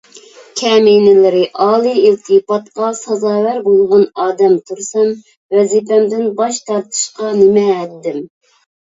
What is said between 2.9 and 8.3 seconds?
سازاۋەر بولغان ئادەم تۇرسام، ۋەزىپىدىن باش تارتىشقا نېمە ھەددىم؟